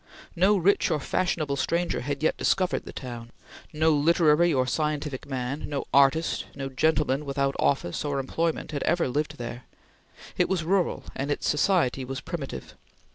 No 0.35 0.57
rich 0.57 0.89
or 0.89 0.99
fashionable 0.99 1.57
stranger 1.57 2.01
had 2.01 2.23
yet 2.23 2.35
discovered 2.35 2.85
the 2.85 2.91
town. 2.91 3.29
No 3.71 3.91
literary 3.93 4.51
or 4.51 4.65
scientific 4.65 5.27
man, 5.27 5.69
no 5.69 5.85
artist, 5.93 6.45
no 6.55 6.69
gentleman 6.69 7.23
without 7.23 7.55
office 7.59 8.03
or 8.03 8.17
employment, 8.17 8.71
had 8.71 8.81
ever 8.81 9.07
lived 9.07 9.37
there. 9.37 9.65
It 10.39 10.49
was 10.49 10.63
rural, 10.63 11.03
and 11.13 11.29
its 11.29 11.47
society 11.47 12.03
was 12.03 12.19
primitive. 12.19 12.73